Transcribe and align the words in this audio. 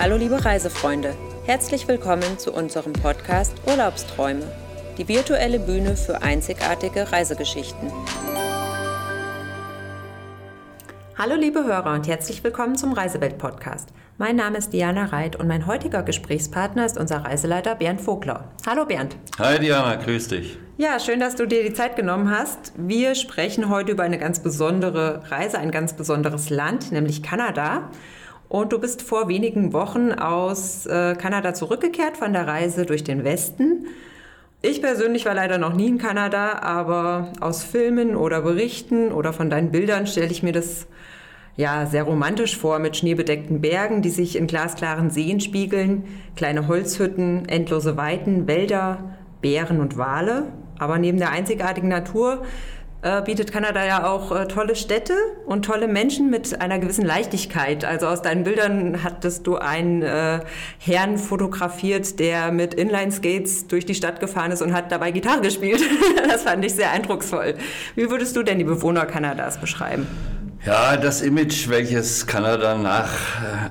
Hallo 0.00 0.16
liebe 0.16 0.44
Reisefreunde, 0.44 1.16
herzlich 1.44 1.88
willkommen 1.88 2.38
zu 2.38 2.52
unserem 2.52 2.92
Podcast 2.92 3.56
Urlaubsträume, 3.66 4.44
die 4.96 5.08
virtuelle 5.08 5.58
Bühne 5.58 5.96
für 5.96 6.22
einzigartige 6.22 7.10
Reisegeschichten. 7.10 7.90
Hallo 11.16 11.34
liebe 11.34 11.64
Hörer 11.64 11.94
und 11.94 12.06
herzlich 12.06 12.44
willkommen 12.44 12.76
zum 12.76 12.92
Reisewelt-Podcast. 12.92 13.88
Mein 14.18 14.36
Name 14.36 14.58
ist 14.58 14.72
Diana 14.72 15.06
Reit 15.06 15.34
und 15.34 15.48
mein 15.48 15.66
heutiger 15.66 16.04
Gesprächspartner 16.04 16.86
ist 16.86 16.96
unser 16.96 17.24
Reiseleiter 17.24 17.74
Bernd 17.74 18.00
Vogler. 18.00 18.52
Hallo 18.64 18.84
Bernd. 18.86 19.16
Hi 19.40 19.58
Diana, 19.58 19.96
grüß 19.96 20.28
dich. 20.28 20.58
Ja, 20.76 21.00
schön, 21.00 21.18
dass 21.18 21.34
du 21.34 21.44
dir 21.44 21.64
die 21.64 21.74
Zeit 21.74 21.96
genommen 21.96 22.30
hast. 22.30 22.72
Wir 22.76 23.16
sprechen 23.16 23.68
heute 23.68 23.90
über 23.90 24.04
eine 24.04 24.18
ganz 24.18 24.44
besondere 24.44 25.28
Reise, 25.28 25.58
ein 25.58 25.72
ganz 25.72 25.94
besonderes 25.94 26.50
Land, 26.50 26.92
nämlich 26.92 27.24
Kanada. 27.24 27.90
Und 28.48 28.72
du 28.72 28.78
bist 28.78 29.02
vor 29.02 29.28
wenigen 29.28 29.72
Wochen 29.72 30.12
aus 30.12 30.86
äh, 30.86 31.14
Kanada 31.16 31.52
zurückgekehrt 31.52 32.16
von 32.16 32.32
der 32.32 32.46
Reise 32.46 32.86
durch 32.86 33.04
den 33.04 33.24
Westen. 33.24 33.86
Ich 34.62 34.80
persönlich 34.80 35.26
war 35.26 35.34
leider 35.34 35.58
noch 35.58 35.74
nie 35.74 35.86
in 35.86 35.98
Kanada, 35.98 36.60
aber 36.60 37.32
aus 37.40 37.62
Filmen 37.62 38.16
oder 38.16 38.40
Berichten 38.40 39.12
oder 39.12 39.32
von 39.32 39.50
deinen 39.50 39.70
Bildern 39.70 40.06
stelle 40.06 40.30
ich 40.30 40.42
mir 40.42 40.52
das 40.52 40.86
ja 41.56 41.86
sehr 41.86 42.04
romantisch 42.04 42.56
vor 42.56 42.78
mit 42.78 42.96
schneebedeckten 42.96 43.60
Bergen, 43.60 44.00
die 44.00 44.10
sich 44.10 44.36
in 44.36 44.46
glasklaren 44.46 45.10
Seen 45.10 45.40
spiegeln, 45.40 46.04
kleine 46.34 46.68
Holzhütten, 46.68 47.48
endlose 47.48 47.96
Weiten, 47.96 48.48
Wälder, 48.48 49.16
Bären 49.42 49.80
und 49.80 49.98
Wale. 49.98 50.44
Aber 50.78 50.98
neben 50.98 51.18
der 51.18 51.30
einzigartigen 51.30 51.88
Natur 51.88 52.44
bietet 53.24 53.52
Kanada 53.52 53.84
ja 53.84 54.10
auch 54.10 54.32
äh, 54.32 54.48
tolle 54.48 54.74
Städte 54.74 55.14
und 55.46 55.64
tolle 55.64 55.86
Menschen 55.86 56.30
mit 56.30 56.60
einer 56.60 56.80
gewissen 56.80 57.04
Leichtigkeit. 57.04 57.84
Also 57.84 58.08
aus 58.08 58.22
deinen 58.22 58.42
Bildern 58.42 59.04
hattest 59.04 59.46
du 59.46 59.56
einen 59.56 60.02
äh, 60.02 60.40
Herrn 60.78 61.16
fotografiert, 61.16 62.18
der 62.18 62.50
mit 62.50 62.74
Inline-Skates 62.74 63.68
durch 63.68 63.86
die 63.86 63.94
Stadt 63.94 64.18
gefahren 64.18 64.50
ist 64.50 64.62
und 64.62 64.72
hat 64.72 64.90
dabei 64.90 65.12
Gitarre 65.12 65.42
gespielt. 65.42 65.80
das 66.28 66.42
fand 66.42 66.64
ich 66.64 66.74
sehr 66.74 66.90
eindrucksvoll. 66.90 67.54
Wie 67.94 68.10
würdest 68.10 68.34
du 68.34 68.42
denn 68.42 68.58
die 68.58 68.64
Bewohner 68.64 69.06
Kanadas 69.06 69.58
beschreiben? 69.58 70.06
Ja, 70.66 70.96
das 70.96 71.22
Image, 71.22 71.68
welches 71.68 72.26
Kanada 72.26 72.76
nach 72.76 73.12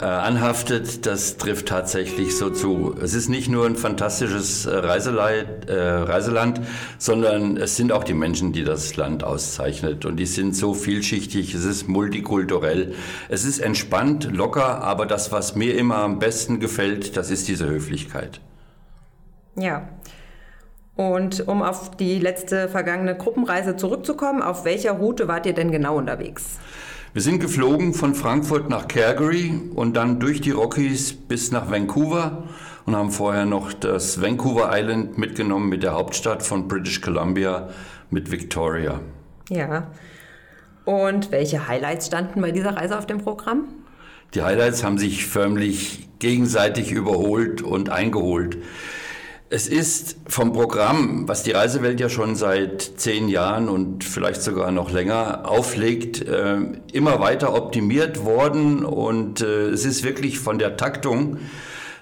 äh, 0.01 0.05
anhaftet, 0.05 1.05
das 1.05 1.35
trifft 1.35 1.67
tatsächlich 1.67 2.37
so 2.37 2.49
zu. 2.49 2.95
Es 3.01 3.13
ist 3.13 3.27
nicht 3.27 3.49
nur 3.49 3.65
ein 3.65 3.75
fantastisches 3.75 4.65
äh, 4.65 4.73
Reiseleit, 4.73 5.69
äh, 5.69 5.77
Reiseland, 5.77 6.61
sondern 6.97 7.57
es 7.57 7.75
sind 7.75 7.91
auch 7.91 8.05
die 8.05 8.13
Menschen, 8.13 8.53
die 8.53 8.63
das 8.63 8.95
Land 8.95 9.25
auszeichnet. 9.25 10.05
Und 10.05 10.15
die 10.15 10.25
sind 10.25 10.55
so 10.55 10.73
vielschichtig, 10.73 11.53
es 11.53 11.65
ist 11.65 11.89
multikulturell, 11.89 12.95
es 13.27 13.43
ist 13.43 13.59
entspannt, 13.59 14.29
locker, 14.31 14.81
aber 14.81 15.05
das, 15.05 15.31
was 15.33 15.55
mir 15.55 15.77
immer 15.77 15.97
am 15.97 16.19
besten 16.19 16.61
gefällt, 16.61 17.17
das 17.17 17.29
ist 17.31 17.49
diese 17.49 17.67
Höflichkeit. 17.67 18.39
Ja. 19.55 19.89
Und 20.97 21.47
um 21.47 21.61
auf 21.61 21.95
die 21.95 22.19
letzte 22.19 22.67
vergangene 22.67 23.15
Gruppenreise 23.15 23.77
zurückzukommen, 23.77 24.41
auf 24.41 24.65
welcher 24.65 24.93
Route 24.93 25.27
wart 25.27 25.45
ihr 25.45 25.53
denn 25.53 25.71
genau 25.71 25.95
unterwegs? 25.95 26.57
Wir 27.13 27.21
sind 27.21 27.39
geflogen 27.39 27.93
von 27.93 28.15
Frankfurt 28.15 28.69
nach 28.69 28.87
Calgary 28.87 29.53
und 29.75 29.95
dann 29.95 30.19
durch 30.19 30.41
die 30.41 30.51
Rockies 30.51 31.13
bis 31.13 31.51
nach 31.51 31.69
Vancouver 31.71 32.43
und 32.85 32.95
haben 32.95 33.11
vorher 33.11 33.45
noch 33.45 33.73
das 33.73 34.21
Vancouver 34.21 34.69
Island 34.71 35.17
mitgenommen 35.17 35.69
mit 35.69 35.83
der 35.83 35.93
Hauptstadt 35.93 36.41
von 36.41 36.67
British 36.67 36.99
Columbia 37.01 37.69
mit 38.09 38.31
Victoria. 38.31 38.99
Ja. 39.49 39.87
Und 40.83 41.31
welche 41.31 41.67
Highlights 41.67 42.07
standen 42.07 42.41
bei 42.41 42.51
dieser 42.51 42.75
Reise 42.75 42.97
auf 42.97 43.05
dem 43.05 43.19
Programm? 43.19 43.65
Die 44.33 44.41
Highlights 44.41 44.83
haben 44.83 44.97
sich 44.97 45.25
förmlich 45.25 46.09
gegenseitig 46.19 46.91
überholt 46.91 47.61
und 47.61 47.89
eingeholt. 47.89 48.57
Es 49.49 49.65
ist 49.69 50.17
vom 50.27 50.51
Programm, 50.51 51.25
was 51.29 51.43
die 51.43 51.51
Reisewelt 51.51 52.01
ja 52.01 52.09
schon 52.09 52.35
seit 52.35 52.81
zehn 52.81 53.29
Jahren 53.29 53.69
und 53.69 54.03
vielleicht 54.03 54.41
sogar 54.41 54.73
noch 54.73 54.91
länger 54.91 55.49
auflegt, 55.49 56.21
äh, 56.21 56.57
immer 56.91 57.21
weiter 57.21 57.53
optimiert 57.53 58.25
worden. 58.25 58.83
Und 58.83 59.39
äh, 59.39 59.69
es 59.69 59.85
ist 59.85 60.03
wirklich 60.03 60.39
von 60.39 60.59
der 60.59 60.75
Taktung 60.75 61.37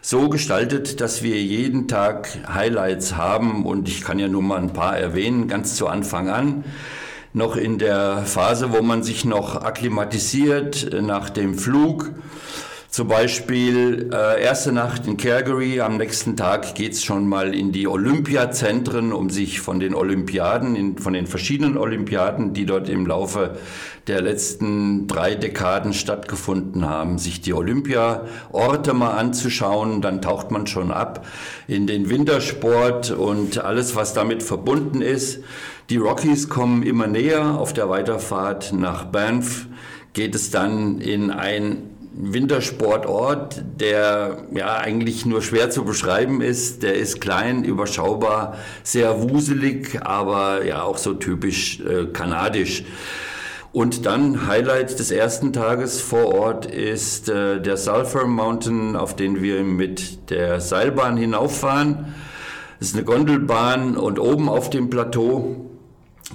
so 0.01 0.27
gestaltet, 0.29 1.01
dass 1.01 1.21
wir 1.21 1.39
jeden 1.39 1.87
Tag 1.87 2.29
Highlights 2.51 3.15
haben. 3.15 3.63
Und 3.63 3.89
ich 3.89 4.01
kann 4.01 4.17
ja 4.17 4.27
nur 4.27 4.41
mal 4.41 4.57
ein 4.57 4.73
paar 4.73 4.97
erwähnen, 4.97 5.47
ganz 5.47 5.75
zu 5.75 5.87
Anfang 5.87 6.29
an. 6.29 6.63
Noch 7.31 7.57
in 7.57 7.77
der 7.77 8.23
Phase, 8.25 8.71
wo 8.71 8.81
man 8.81 9.03
sich 9.03 9.23
noch 9.23 9.61
akklimatisiert 9.61 10.91
äh, 10.91 11.03
nach 11.03 11.29
dem 11.29 11.59
Flug. 11.59 12.09
Zum 12.95 13.09
Beispiel 13.09 14.09
äh, 14.13 14.41
erste 14.41 14.71
Nacht 14.71 15.05
in 15.05 15.17
Calgary, 15.17 15.81
am 15.81 15.97
nächsten 15.97 16.37
Tag 16.37 16.75
geht's 16.75 17.03
schon 17.03 17.27
mal 17.27 17.53
in 17.53 17.73
die 17.73 17.89
Olympiazentren, 17.89 19.11
um 19.11 19.29
sich 19.29 19.59
von 19.59 19.81
den 19.81 19.93
Olympiaden, 19.93 20.77
in, 20.77 20.97
von 20.97 21.11
den 21.11 21.27
verschiedenen 21.27 21.77
Olympiaden, 21.77 22.53
die 22.53 22.65
dort 22.65 22.87
im 22.87 23.05
Laufe 23.05 23.57
der 24.07 24.21
letzten 24.21 25.07
drei 25.07 25.35
Dekaden 25.35 25.91
stattgefunden 25.91 26.87
haben, 26.87 27.17
sich 27.17 27.41
die 27.41 27.53
Olympiaorte 27.53 28.93
mal 28.93 29.17
anzuschauen. 29.17 30.01
Dann 30.01 30.21
taucht 30.21 30.51
man 30.51 30.65
schon 30.65 30.89
ab 30.89 31.27
in 31.67 31.87
den 31.87 32.09
Wintersport 32.09 33.11
und 33.11 33.57
alles, 33.57 33.97
was 33.97 34.13
damit 34.13 34.41
verbunden 34.41 35.01
ist. 35.01 35.39
Die 35.89 35.97
Rockies 35.97 36.47
kommen 36.47 36.81
immer 36.81 37.07
näher. 37.07 37.59
Auf 37.59 37.73
der 37.73 37.89
Weiterfahrt 37.89 38.71
nach 38.71 39.03
Banff 39.03 39.67
geht 40.13 40.33
es 40.33 40.49
dann 40.49 41.01
in 41.01 41.29
ein 41.29 41.94
Wintersportort, 42.17 43.61
der 43.79 44.37
ja 44.55 44.77
eigentlich 44.77 45.25
nur 45.25 45.41
schwer 45.41 45.69
zu 45.69 45.83
beschreiben 45.83 46.41
ist. 46.41 46.81
Der 46.81 46.95
ist 46.95 47.19
klein, 47.19 47.65
überschaubar, 47.65 48.57
sehr 48.83 49.21
wuselig, 49.21 49.99
aber 50.01 50.63
ja 50.63 50.83
auch 50.83 50.97
so 50.97 51.13
typisch 51.13 51.81
äh, 51.81 52.05
kanadisch. 52.05 52.85
Und 53.73 54.05
dann 54.05 54.47
Highlight 54.47 54.97
des 54.99 55.11
ersten 55.11 55.51
Tages 55.51 55.99
vor 55.99 56.33
Ort 56.33 56.65
ist 56.65 57.27
äh, 57.27 57.59
der 57.59 57.75
Sulphur 57.75 58.25
Mountain, 58.25 58.95
auf 58.95 59.17
den 59.17 59.41
wir 59.41 59.63
mit 59.65 60.29
der 60.29 60.61
Seilbahn 60.61 61.17
hinauffahren. 61.17 62.13
Es 62.79 62.87
ist 62.87 62.95
eine 62.95 63.03
Gondelbahn 63.03 63.97
und 63.97 64.19
oben 64.19 64.47
auf 64.47 64.69
dem 64.69 64.89
Plateau 64.89 65.74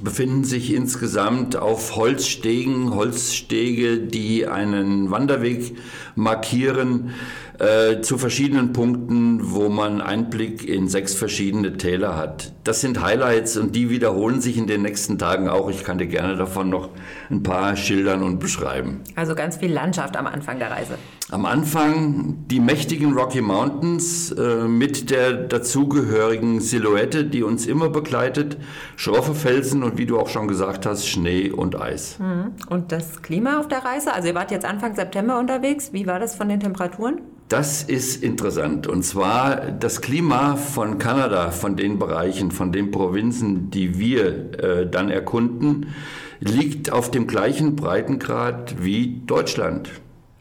befinden 0.02 0.44
sich 0.44 0.72
insgesamt 0.72 1.56
auf 1.56 1.96
Holzstegen, 1.96 2.94
Holzstege, 2.94 3.98
die 3.98 4.46
einen 4.46 5.10
Wanderweg 5.10 5.76
markieren, 6.14 7.10
äh, 7.58 8.00
zu 8.00 8.16
verschiedenen 8.16 8.72
Punkten, 8.72 9.52
wo 9.52 9.68
man 9.68 10.00
Einblick 10.00 10.66
in 10.66 10.88
sechs 10.88 11.14
verschiedene 11.14 11.76
Täler 11.76 12.16
hat. 12.16 12.52
Das 12.62 12.82
sind 12.82 13.02
Highlights 13.02 13.56
und 13.56 13.74
die 13.74 13.88
wiederholen 13.88 14.42
sich 14.42 14.58
in 14.58 14.66
den 14.66 14.82
nächsten 14.82 15.18
Tagen 15.18 15.48
auch. 15.48 15.70
Ich 15.70 15.82
kann 15.82 15.96
dir 15.96 16.06
gerne 16.06 16.36
davon 16.36 16.68
noch 16.68 16.90
ein 17.30 17.42
paar 17.42 17.74
schildern 17.74 18.22
und 18.22 18.38
beschreiben. 18.38 19.00
Also 19.16 19.34
ganz 19.34 19.56
viel 19.56 19.72
Landschaft 19.72 20.16
am 20.16 20.26
Anfang 20.26 20.58
der 20.58 20.70
Reise. 20.70 20.98
Am 21.30 21.46
Anfang 21.46 22.44
die 22.48 22.60
mächtigen 22.60 23.14
Rocky 23.14 23.40
Mountains 23.40 24.32
äh, 24.32 24.68
mit 24.68 25.10
der 25.10 25.32
dazugehörigen 25.32 26.60
Silhouette, 26.60 27.24
die 27.24 27.42
uns 27.42 27.66
immer 27.66 27.88
begleitet. 27.88 28.58
Schroffe 28.96 29.34
Felsen 29.34 29.82
und 29.82 29.96
wie 29.96 30.06
du 30.06 30.18
auch 30.18 30.28
schon 30.28 30.46
gesagt 30.46 30.84
hast, 30.84 31.08
Schnee 31.08 31.50
und 31.50 31.80
Eis. 31.80 32.18
Mhm. 32.18 32.52
Und 32.68 32.92
das 32.92 33.22
Klima 33.22 33.58
auf 33.58 33.68
der 33.68 33.84
Reise? 33.84 34.12
Also 34.12 34.28
ihr 34.28 34.34
wart 34.34 34.50
jetzt 34.50 34.66
Anfang 34.66 34.94
September 34.94 35.38
unterwegs. 35.38 35.92
Wie 35.92 36.06
war 36.06 36.18
das 36.18 36.34
von 36.34 36.48
den 36.48 36.60
Temperaturen? 36.60 37.20
Das 37.50 37.82
ist 37.82 38.22
interessant. 38.22 38.86
Und 38.86 39.02
zwar 39.02 39.72
das 39.72 40.00
Klima 40.00 40.54
von 40.54 40.98
Kanada, 40.98 41.50
von 41.50 41.74
den 41.74 41.98
Bereichen, 41.98 42.49
von 42.50 42.72
den 42.72 42.90
Provinzen, 42.90 43.70
die 43.70 43.98
wir 43.98 44.62
äh, 44.62 44.86
dann 44.90 45.10
erkunden, 45.10 45.94
liegt 46.40 46.90
auf 46.90 47.10
dem 47.10 47.26
gleichen 47.26 47.76
Breitengrad 47.76 48.82
wie 48.82 49.20
Deutschland. 49.26 49.90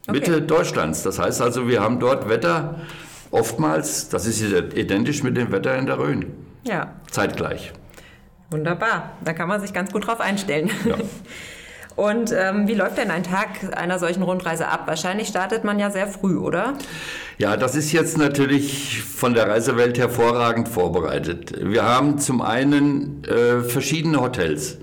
Okay. 0.08 0.18
Mitte 0.18 0.42
Deutschlands. 0.42 1.02
Das 1.02 1.18
heißt 1.18 1.40
also, 1.42 1.68
wir 1.68 1.80
haben 1.80 2.00
dort 2.00 2.28
Wetter 2.28 2.80
oftmals, 3.30 4.08
das 4.08 4.26
ist 4.26 4.42
identisch 4.42 5.22
mit 5.22 5.36
dem 5.36 5.52
Wetter 5.52 5.76
in 5.76 5.86
der 5.86 5.98
Rhön. 5.98 6.26
Ja. 6.64 6.94
Zeitgleich. 7.10 7.72
Wunderbar. 8.50 9.12
Da 9.24 9.32
kann 9.32 9.48
man 9.48 9.60
sich 9.60 9.72
ganz 9.72 9.92
gut 9.92 10.06
drauf 10.06 10.20
einstellen. 10.20 10.70
Ja. 10.84 10.96
Und 11.96 12.32
ähm, 12.32 12.68
wie 12.68 12.74
läuft 12.74 12.98
denn 12.98 13.10
ein 13.10 13.22
Tag 13.22 13.76
einer 13.76 13.98
solchen 13.98 14.22
Rundreise 14.22 14.68
ab? 14.68 14.84
Wahrscheinlich 14.86 15.28
startet 15.28 15.64
man 15.64 15.78
ja 15.78 15.90
sehr 15.90 16.06
früh, 16.06 16.36
oder? 16.38 16.78
Ja, 17.38 17.56
das 17.56 17.74
ist 17.74 17.92
jetzt 17.92 18.16
natürlich 18.16 19.02
von 19.02 19.34
der 19.34 19.48
Reisewelt 19.48 19.98
hervorragend 19.98 20.68
vorbereitet. 20.68 21.52
Wir 21.60 21.84
haben 21.84 22.18
zum 22.18 22.42
einen 22.42 23.24
äh, 23.24 23.60
verschiedene 23.62 24.20
Hotels. 24.20 24.78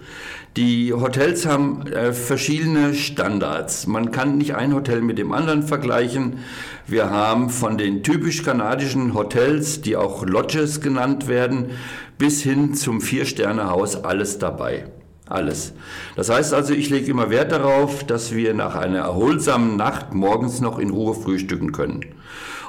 Die 0.57 0.91
Hotels 0.91 1.45
haben 1.45 1.85
äh, 1.85 2.13
verschiedene 2.13 2.95
Standards. 2.95 3.85
Man 3.85 4.11
kann 4.11 4.39
nicht 4.39 4.55
ein 4.55 4.73
Hotel 4.73 5.01
mit 5.01 5.19
dem 5.19 5.31
anderen 5.31 5.61
vergleichen. 5.61 6.39
Wir 6.87 7.11
haben 7.11 7.51
von 7.51 7.77
den 7.77 8.01
typisch 8.01 8.43
kanadischen 8.43 9.13
Hotels, 9.13 9.81
die 9.81 9.95
auch 9.95 10.25
Lodges 10.25 10.81
genannt 10.81 11.27
werden, 11.27 11.71
bis 12.17 12.41
hin 12.41 12.73
zum 12.73 13.01
Vier-Sterne-Haus 13.01 14.03
alles 14.03 14.39
dabei. 14.39 14.85
Alles. 15.29 15.73
Das 16.15 16.29
heißt 16.29 16.53
also, 16.53 16.73
ich 16.73 16.89
lege 16.89 17.11
immer 17.11 17.29
Wert 17.29 17.51
darauf, 17.51 18.05
dass 18.05 18.33
wir 18.33 18.53
nach 18.53 18.75
einer 18.75 18.99
erholsamen 18.99 19.75
Nacht 19.75 20.13
morgens 20.13 20.61
noch 20.61 20.79
in 20.79 20.89
Ruhe 20.89 21.13
frühstücken 21.13 21.71
können. 21.71 22.05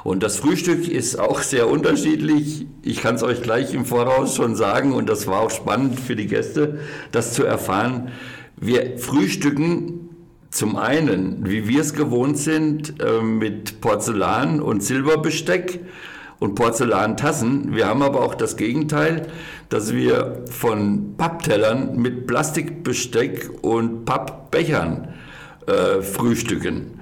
Und 0.03 0.23
das 0.23 0.37
Frühstück 0.37 0.87
ist 0.87 1.19
auch 1.19 1.41
sehr 1.41 1.69
unterschiedlich. 1.69 2.65
Ich 2.83 3.01
kann 3.01 3.15
es 3.15 3.23
euch 3.23 3.41
gleich 3.41 3.73
im 3.73 3.85
Voraus 3.85 4.35
schon 4.35 4.55
sagen 4.55 4.93
und 4.93 5.09
das 5.09 5.27
war 5.27 5.41
auch 5.41 5.51
spannend 5.51 5.99
für 5.99 6.15
die 6.15 6.27
Gäste, 6.27 6.79
das 7.11 7.33
zu 7.33 7.43
erfahren. 7.43 8.11
Wir 8.55 8.97
frühstücken 8.97 10.09
zum 10.51 10.77
einen, 10.77 11.49
wie 11.49 11.67
wir 11.67 11.81
es 11.81 11.93
gewohnt 11.93 12.37
sind, 12.37 13.01
äh, 13.01 13.21
mit 13.21 13.81
Porzellan 13.81 14.61
und 14.61 14.83
Silberbesteck 14.83 15.79
und 16.39 16.55
Porzellantassen. 16.55 17.75
Wir 17.75 17.87
haben 17.87 18.01
aber 18.01 18.21
auch 18.21 18.35
das 18.35 18.57
Gegenteil, 18.57 19.27
dass 19.69 19.93
wir 19.93 20.43
von 20.49 21.15
Papptellern 21.15 21.95
mit 21.95 22.27
Plastikbesteck 22.27 23.49
und 23.61 24.05
Pappbechern 24.05 25.13
äh, 25.67 26.01
frühstücken. 26.01 26.99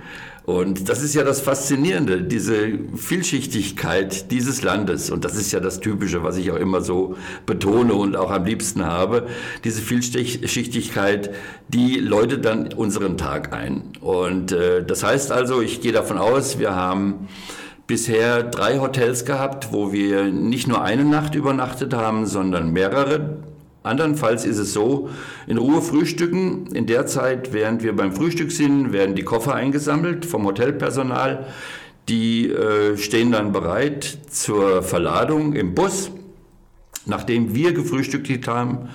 Und 0.47 0.87
das 0.87 1.03
ist 1.03 1.13
ja 1.13 1.25
das 1.25 1.41
Faszinierende, 1.41 2.21
diese 2.21 2.69
Vielschichtigkeit 2.95 4.31
dieses 4.31 4.61
Landes. 4.61 5.09
Und 5.09 5.25
das 5.25 5.35
ist 5.35 5.51
ja 5.51 5.59
das 5.59 5.81
Typische, 5.81 6.23
was 6.23 6.37
ich 6.37 6.51
auch 6.51 6.55
immer 6.55 6.79
so 6.79 7.17
betone 7.45 7.93
und 7.93 8.15
auch 8.15 8.31
am 8.31 8.45
liebsten 8.45 8.85
habe. 8.85 9.27
Diese 9.65 9.81
Vielschichtigkeit, 9.81 11.31
die 11.67 11.95
läutet 11.95 12.45
dann 12.45 12.71
unseren 12.71 13.17
Tag 13.17 13.51
ein. 13.51 13.91
Und 13.99 14.53
äh, 14.53 14.85
das 14.85 15.03
heißt 15.03 15.33
also, 15.33 15.61
ich 15.61 15.81
gehe 15.81 15.91
davon 15.91 16.17
aus, 16.17 16.59
wir 16.59 16.73
haben 16.73 17.27
bisher 17.87 18.43
drei 18.43 18.79
Hotels 18.79 19.25
gehabt, 19.25 19.71
wo 19.71 19.91
wir 19.93 20.25
nicht 20.25 20.67
nur 20.67 20.83
eine 20.83 21.05
Nacht 21.05 21.35
übernachtet 21.35 21.93
haben, 21.93 22.25
sondern 22.25 22.71
mehrere. 22.71 23.37
Andernfalls 23.83 24.45
ist 24.45 24.57
es 24.57 24.73
so, 24.73 25.09
in 25.47 25.57
Ruhe 25.57 25.81
frühstücken. 25.81 26.67
In 26.75 26.85
der 26.85 27.07
Zeit, 27.07 27.53
während 27.53 27.83
wir 27.83 27.95
beim 27.95 28.11
Frühstück 28.11 28.51
sind, 28.51 28.91
werden 28.91 29.15
die 29.15 29.23
Koffer 29.23 29.55
eingesammelt 29.55 30.25
vom 30.25 30.45
Hotelpersonal. 30.45 31.47
Die 32.09 32.49
äh, 32.49 32.97
stehen 32.97 33.31
dann 33.31 33.53
bereit 33.53 34.17
zur 34.29 34.83
Verladung 34.83 35.53
im 35.53 35.73
Bus. 35.73 36.11
Nachdem 37.05 37.55
wir 37.55 37.73
gefrühstückt 37.73 38.47
haben, 38.49 38.89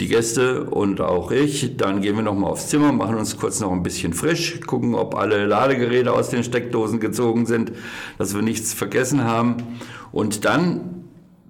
die 0.00 0.08
Gäste 0.08 0.64
und 0.64 1.00
auch 1.00 1.30
ich. 1.30 1.76
Dann 1.76 2.00
gehen 2.00 2.16
wir 2.16 2.22
nochmal 2.22 2.50
aufs 2.50 2.68
Zimmer, 2.68 2.92
machen 2.92 3.16
uns 3.16 3.36
kurz 3.36 3.60
noch 3.60 3.70
ein 3.70 3.82
bisschen 3.82 4.14
frisch, 4.14 4.60
gucken, 4.66 4.94
ob 4.94 5.14
alle 5.14 5.46
Ladegeräte 5.46 6.12
aus 6.12 6.30
den 6.30 6.42
Steckdosen 6.42 6.98
gezogen 6.98 7.46
sind, 7.46 7.72
dass 8.18 8.34
wir 8.34 8.42
nichts 8.42 8.72
vergessen 8.72 9.24
haben. 9.24 9.78
Und 10.10 10.44
dann 10.44 11.04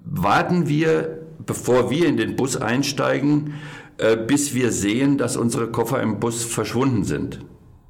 warten 0.04 0.68
wir, 0.68 1.20
bevor 1.46 1.90
wir 1.90 2.06
in 2.06 2.16
den 2.16 2.36
Bus 2.36 2.56
einsteigen, 2.56 3.54
äh, 3.98 4.16
bis 4.16 4.54
wir 4.54 4.72
sehen, 4.72 5.16
dass 5.16 5.36
unsere 5.36 5.68
Koffer 5.68 6.02
im 6.02 6.20
Bus 6.20 6.44
verschwunden 6.44 7.04
sind. 7.04 7.40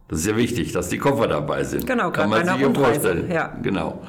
Das 0.09 0.21
ist 0.21 0.27
ja 0.27 0.37
wichtig, 0.37 0.73
dass 0.73 0.89
die 0.89 0.99
Koffer 0.99 1.29
dabei 1.29 1.63
sind. 1.65 1.87
Genau, 1.87 2.11
kann 2.11 2.29
man 2.29 2.45
sich 2.45 2.57
ja 2.59 2.75
vorstellen. 2.75 3.31
Ja. 3.31 3.57
Genau. 3.63 4.03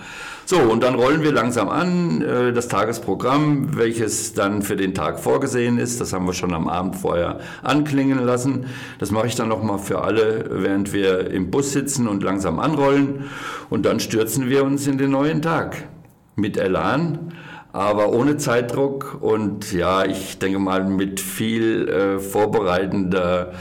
So, 0.52 0.60
und 0.60 0.84
dann 0.84 0.96
rollen 0.96 1.24
wir 1.24 1.32
langsam 1.32 1.70
an, 1.70 2.22
äh, 2.22 2.52
das 2.52 2.68
Tagesprogramm, 2.68 3.78
welches 3.78 4.34
dann 4.34 4.64
für 4.64 4.76
den 4.76 4.94
Tag 4.94 5.22
vorgesehen 5.22 5.78
ist. 5.78 6.02
Das 6.02 6.12
haben 6.12 6.26
wir 6.26 6.34
schon 6.34 6.54
am 6.54 6.68
Abend 6.68 6.98
vorher 6.98 7.40
anklingen 7.64 8.20
lassen. 8.20 8.66
Das 9.00 9.12
mache 9.12 9.28
ich 9.28 9.36
dann 9.36 9.48
nochmal 9.48 9.80
für 9.80 10.04
alle, 10.04 10.50
während 10.52 10.92
wir 10.92 11.32
im 11.32 11.52
Bus 11.52 11.72
sitzen 11.72 12.06
und 12.06 12.22
langsam 12.22 12.60
anrollen. 12.60 13.30
Und 13.70 13.86
dann 13.86 14.02
stürzen 14.02 14.50
wir 14.50 14.66
uns 14.66 14.88
in 14.88 14.98
den 14.98 15.12
neuen 15.12 15.42
Tag 15.42 15.88
mit 16.36 16.58
Elan 16.58 17.32
aber 17.74 18.12
ohne 18.12 18.38
Zeitdruck 18.38 19.18
und 19.22 19.72
ja, 19.72 20.06
ich 20.06 20.40
denke 20.40 20.60
mal 20.60 20.84
mit 20.84 21.20
viel 21.20 21.88
äh, 21.88 22.20
vorbereitender 22.20 23.54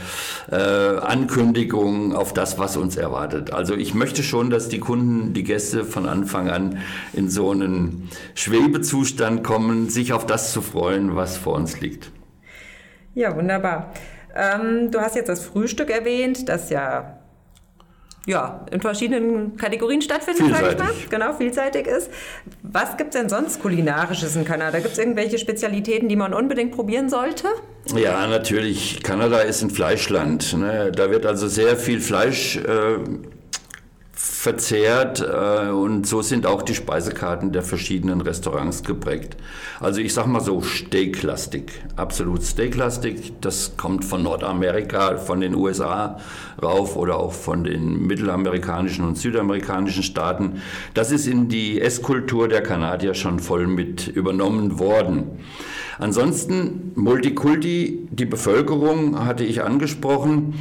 äh, 0.51 0.55
Ankündigung 0.55 2.13
auf 2.13 2.33
das, 2.33 2.59
was 2.59 2.75
uns 2.75 2.97
erwartet. 2.97 3.53
Also 3.53 3.75
ich 3.75 3.93
möchte 3.93 4.21
schon, 4.23 4.49
dass 4.49 4.67
die 4.67 4.79
Kunden, 4.79 5.33
die 5.33 5.43
Gäste 5.43 5.85
von 5.85 6.07
Anfang 6.07 6.49
an 6.49 6.79
in 7.13 7.29
so 7.29 7.51
einen 7.51 8.09
Schwebezustand 8.35 9.43
kommen, 9.43 9.89
sich 9.89 10.11
auf 10.13 10.25
das 10.25 10.51
zu 10.51 10.61
freuen, 10.61 11.15
was 11.15 11.37
vor 11.37 11.55
uns 11.55 11.79
liegt. 11.79 12.11
Ja, 13.13 13.35
wunderbar. 13.35 13.93
Ähm, 14.35 14.91
du 14.91 14.99
hast 14.99 15.15
jetzt 15.15 15.29
das 15.29 15.45
Frühstück 15.45 15.89
erwähnt, 15.89 16.47
das 16.49 16.69
ja 16.69 17.20
ja, 18.27 18.65
in 18.71 18.81
verschiedenen 18.81 19.57
Kategorien 19.57 20.01
stattfindet, 20.01 20.53
sage 20.53 20.71
ich 20.73 20.77
mal. 20.77 20.91
Genau, 21.09 21.33
vielseitig 21.33 21.87
ist. 21.87 22.09
Was 22.61 22.95
gibt 22.97 23.15
es 23.15 23.19
denn 23.19 23.29
sonst 23.29 23.61
kulinarisches 23.61 24.35
in 24.35 24.45
Kanada? 24.45 24.79
Gibt 24.79 24.93
es 24.93 24.99
irgendwelche 24.99 25.39
Spezialitäten, 25.39 26.07
die 26.07 26.15
man 26.15 26.33
unbedingt 26.33 26.71
probieren 26.71 27.09
sollte? 27.09 27.47
Ja, 27.95 28.27
natürlich. 28.27 29.01
Kanada 29.01 29.39
ist 29.39 29.63
ein 29.63 29.71
Fleischland. 29.71 30.55
Ne? 30.55 30.91
Da 30.95 31.09
wird 31.09 31.25
also 31.25 31.47
sehr 31.47 31.77
viel 31.77 31.99
Fleisch 31.99 32.57
äh, 32.57 32.99
verzehrt 34.41 35.21
äh, 35.21 35.69
und 35.69 36.07
so 36.07 36.23
sind 36.23 36.47
auch 36.47 36.63
die 36.63 36.73
Speisekarten 36.73 37.51
der 37.51 37.61
verschiedenen 37.61 38.21
Restaurants 38.21 38.83
geprägt. 38.83 39.37
Also 39.79 40.01
ich 40.01 40.15
sag 40.15 40.25
mal 40.25 40.39
so 40.39 40.63
Steaklastig, 40.63 41.71
absolut 41.95 42.41
Steaklastig. 42.41 43.33
Das 43.39 43.77
kommt 43.77 44.03
von 44.03 44.23
Nordamerika, 44.23 45.17
von 45.17 45.41
den 45.41 45.53
USA 45.53 46.17
rauf 46.59 46.95
oder 46.95 47.17
auch 47.17 47.33
von 47.33 47.65
den 47.65 48.07
mittelamerikanischen 48.07 49.05
und 49.05 49.15
südamerikanischen 49.19 50.01
Staaten. 50.01 50.63
Das 50.95 51.11
ist 51.11 51.27
in 51.27 51.47
die 51.47 51.79
Esskultur 51.79 52.47
der 52.47 52.63
Kanadier 52.63 53.13
schon 53.13 53.39
voll 53.39 53.67
mit 53.67 54.07
übernommen 54.07 54.79
worden. 54.79 55.37
Ansonsten 55.99 56.93
Multikulti, 56.95 58.07
die 58.09 58.25
Bevölkerung 58.25 59.23
hatte 59.23 59.43
ich 59.43 59.61
angesprochen. 59.61 60.55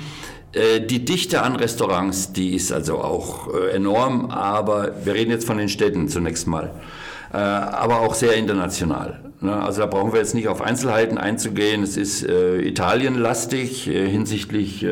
Äh, 0.52 0.81
die 0.81 1.05
Dichte 1.05 1.43
an 1.43 1.56
Restaurants, 1.56 2.32
die 2.32 2.55
ist 2.55 2.73
also 2.73 2.99
auch 2.99 3.55
äh, 3.55 3.70
enorm, 3.70 4.31
aber 4.31 4.93
wir 5.05 5.14
reden 5.14 5.31
jetzt 5.31 5.47
von 5.47 5.58
den 5.58 5.69
Städten 5.69 6.08
zunächst 6.08 6.49
mal, 6.49 6.73
äh, 7.32 7.37
aber 7.37 8.00
auch 8.00 8.14
sehr 8.14 8.35
international. 8.35 9.20
Ne? 9.41 9.55
Also 9.55 9.82
da 9.82 9.87
brauchen 9.87 10.12
wir 10.12 10.19
jetzt 10.19 10.35
nicht 10.35 10.49
auf 10.49 10.61
Einzelheiten 10.61 11.19
einzugehen. 11.19 11.82
Es 11.82 11.97
ist 11.97 12.23
italienlastig 12.23 13.85
hinsichtlich 13.85 14.85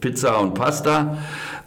Pizza 0.00 0.40
und 0.40 0.54
Pasta. 0.54 1.16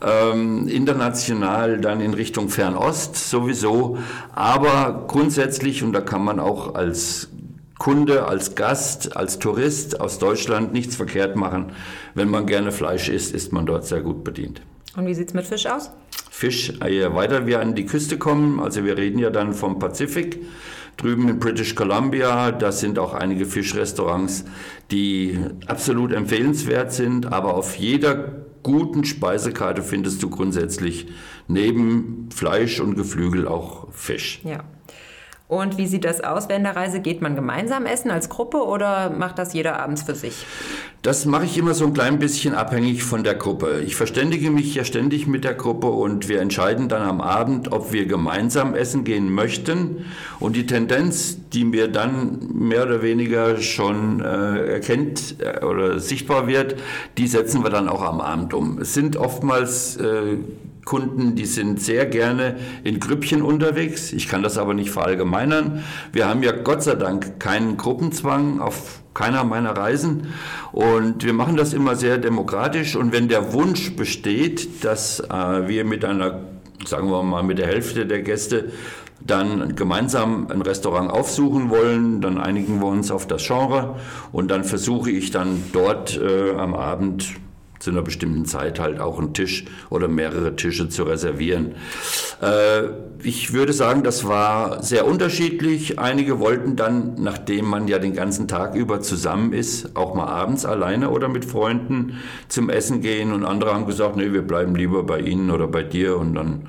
Ähm, 0.05 0.67
international 0.67 1.79
dann 1.79 2.01
in 2.01 2.13
Richtung 2.13 2.49
Fernost 2.49 3.15
sowieso, 3.15 3.97
aber 4.35 5.05
grundsätzlich, 5.07 5.81
und 5.83 5.93
da 5.93 6.01
kann 6.01 6.23
man 6.23 6.39
auch 6.39 6.75
als 6.75 7.29
Kunde, 7.77 8.25
als 8.25 8.55
Gast, 8.55 9.17
als 9.17 9.39
Tourist 9.39 9.99
aus 9.99 10.17
Deutschland 10.19 10.73
nichts 10.73 10.95
verkehrt 10.95 11.35
machen. 11.35 11.73
Wenn 12.13 12.29
man 12.29 12.45
gerne 12.45 12.71
Fleisch 12.71 13.09
isst, 13.09 13.33
ist 13.33 13.51
man 13.51 13.65
dort 13.65 13.85
sehr 13.85 14.01
gut 14.01 14.23
bedient. 14.23 14.61
Und 14.95 15.07
wie 15.07 15.13
sieht 15.13 15.29
es 15.29 15.33
mit 15.33 15.45
Fisch 15.45 15.65
aus? 15.65 15.91
Fisch, 16.31 16.73
je 16.85 17.01
äh, 17.01 17.15
weiter 17.15 17.47
wir 17.47 17.59
an 17.59 17.75
die 17.75 17.85
Küste 17.85 18.17
kommen, 18.17 18.59
also 18.59 18.83
wir 18.83 18.97
reden 18.97 19.19
ja 19.19 19.29
dann 19.29 19.53
vom 19.53 19.79
Pazifik, 19.79 20.45
drüben 20.97 21.27
in 21.27 21.39
British 21.39 21.75
Columbia, 21.75 22.51
da 22.51 22.71
sind 22.71 22.99
auch 22.99 23.13
einige 23.13 23.45
Fischrestaurants, 23.45 24.45
die 24.91 25.39
absolut 25.67 26.13
empfehlenswert 26.13 26.93
sind, 26.93 27.31
aber 27.31 27.55
auf 27.55 27.75
jeder 27.77 28.45
guten 28.63 29.05
Speisekarte 29.05 29.81
findest 29.83 30.23
du 30.23 30.29
grundsätzlich 30.29 31.07
neben 31.47 32.29
Fleisch 32.33 32.79
und 32.79 32.95
Geflügel 32.95 33.47
auch 33.47 33.91
Fisch. 33.91 34.41
Ja. 34.43 34.63
Und 35.47 35.77
wie 35.77 35.85
sieht 35.85 36.05
das 36.05 36.21
aus 36.21 36.49
während 36.49 36.65
der 36.65 36.75
Reise? 36.75 36.99
Geht 36.99 37.21
man 37.21 37.35
gemeinsam 37.35 37.85
essen 37.85 38.09
als 38.09 38.29
Gruppe 38.29 38.65
oder 38.65 39.11
macht 39.11 39.37
das 39.37 39.53
jeder 39.53 39.79
abends 39.79 40.01
für 40.01 40.15
sich? 40.15 40.43
Das 41.03 41.25
mache 41.25 41.45
ich 41.45 41.55
immer 41.55 41.75
so 41.75 41.85
ein 41.85 41.93
klein 41.93 42.17
bisschen 42.17 42.55
abhängig 42.55 43.03
von 43.03 43.23
der 43.23 43.35
Gruppe. 43.35 43.81
Ich 43.85 43.95
verständige 43.95 44.49
mich 44.49 44.73
ja 44.73 44.83
ständig 44.83 45.27
mit 45.27 45.43
der 45.43 45.53
Gruppe 45.53 45.85
und 45.85 46.27
wir 46.29 46.41
entscheiden 46.41 46.89
dann 46.89 47.03
am 47.03 47.21
Abend, 47.21 47.71
ob 47.71 47.93
wir 47.93 48.07
gemeinsam 48.07 48.73
essen 48.73 49.03
gehen 49.03 49.31
möchten. 49.31 50.05
Und 50.39 50.55
die 50.55 50.65
Tendenz, 50.65 51.37
die 51.53 51.63
mir 51.63 51.89
dann 51.89 52.39
mehr 52.51 52.81
oder 52.81 53.03
weniger 53.03 53.57
schon 53.57 54.21
äh, 54.21 54.73
erkennt 54.73 55.35
äh, 55.41 55.63
oder 55.63 55.99
sichtbar 55.99 56.47
wird, 56.47 56.75
die 57.19 57.27
setzen 57.27 57.63
wir 57.63 57.69
dann 57.69 57.87
auch 57.87 58.01
am 58.01 58.19
Abend 58.19 58.55
um. 58.55 58.79
Es 58.79 58.95
sind 58.95 59.15
oftmals 59.15 59.97
äh, 59.97 60.37
Kunden, 60.85 61.35
die 61.35 61.45
sind 61.45 61.81
sehr 61.81 62.05
gerne 62.05 62.57
in 62.83 62.99
Grüppchen 62.99 63.41
unterwegs. 63.41 64.13
Ich 64.13 64.27
kann 64.27 64.43
das 64.43 64.57
aber 64.57 64.75
nicht 64.75 64.91
verallgemeinern. 64.91 65.83
Wir 66.13 66.27
haben 66.27 66.43
ja 66.43 66.51
Gott 66.51 66.83
sei 66.83 66.93
Dank 66.93 67.39
keinen 67.39 67.75
Gruppenzwang 67.75 68.61
auf 68.61 69.01
keiner 69.15 69.43
meiner 69.45 69.75
Reisen 69.75 70.27
und 70.71 71.23
wir 71.23 71.33
machen 71.33 71.55
das 71.55 71.73
immer 71.73 71.95
sehr 71.95 72.17
demokratisch 72.17 72.95
und 72.95 73.13
wenn 73.13 73.29
der 73.29 73.53
Wunsch 73.53 73.95
besteht, 73.95 74.83
dass 74.83 75.21
äh, 75.21 75.67
wir 75.67 75.85
mit 75.85 76.05
einer, 76.05 76.41
sagen 76.85 77.09
wir 77.09 77.23
mal, 77.23 77.41
mit 77.41 77.57
der 77.57 77.67
Hälfte 77.67 78.05
der 78.05 78.21
Gäste 78.21 78.71
dann 79.25 79.75
gemeinsam 79.75 80.47
ein 80.51 80.61
Restaurant 80.61 81.09
aufsuchen 81.09 81.69
wollen, 81.69 82.21
dann 82.21 82.37
einigen 82.37 82.79
wir 82.79 82.87
uns 82.87 83.09
auf 83.09 83.25
das 83.25 83.47
Genre 83.47 83.95
und 84.31 84.51
dann 84.51 84.63
versuche 84.63 85.09
ich 85.09 85.31
dann 85.31 85.63
dort 85.71 86.19
äh, 86.21 86.51
am 86.51 86.75
Abend 86.75 87.35
zu 87.79 87.91
einer 87.91 88.01
bestimmten 88.01 88.45
Zeit 88.45 88.79
halt 88.79 88.99
auch 88.99 89.19
einen 89.19 89.33
Tisch 89.33 89.65
oder 89.89 90.07
mehrere 90.07 90.55
Tische 90.55 90.89
zu 90.89 91.03
reservieren. 91.03 91.75
Äh, 92.41 92.83
ich 93.23 93.53
würde 93.53 93.73
sagen, 93.73 94.03
das 94.03 94.27
war 94.27 94.83
sehr 94.83 95.07
unterschiedlich. 95.07 95.99
Einige 95.99 96.39
wollten 96.39 96.75
dann, 96.75 97.15
nachdem 97.19 97.65
man 97.65 97.87
ja 97.87 97.99
den 97.99 98.13
ganzen 98.13 98.47
Tag 98.47 98.75
über 98.75 99.01
zusammen 99.01 99.53
ist, 99.53 99.95
auch 99.95 100.15
mal 100.15 100.27
abends 100.27 100.65
alleine 100.65 101.09
oder 101.09 101.27
mit 101.27 101.45
Freunden 101.45 102.19
zum 102.47 102.69
Essen 102.69 103.01
gehen 103.01 103.33
und 103.33 103.45
andere 103.45 103.73
haben 103.73 103.85
gesagt, 103.85 104.15
nee, 104.15 104.31
wir 104.31 104.43
bleiben 104.43 104.75
lieber 104.75 105.03
bei 105.03 105.19
Ihnen 105.19 105.51
oder 105.51 105.67
bei 105.67 105.83
dir 105.83 106.17
und 106.17 106.35
dann 106.35 106.67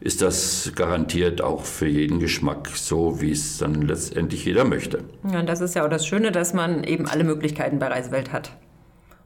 ist 0.00 0.22
das 0.22 0.72
garantiert 0.74 1.40
auch 1.40 1.64
für 1.64 1.88
jeden 1.88 2.20
Geschmack 2.20 2.68
so, 2.74 3.20
wie 3.20 3.32
es 3.32 3.58
dann 3.58 3.82
letztendlich 3.82 4.44
jeder 4.44 4.64
möchte. 4.64 5.00
Ja, 5.30 5.40
und 5.40 5.48
das 5.48 5.60
ist 5.60 5.74
ja 5.74 5.84
auch 5.84 5.90
das 5.90 6.06
Schöne, 6.06 6.30
dass 6.30 6.54
man 6.54 6.84
eben 6.84 7.06
alle 7.06 7.24
Möglichkeiten 7.24 7.78
bei 7.78 7.88
Reisewelt 7.88 8.32
hat. 8.32 8.52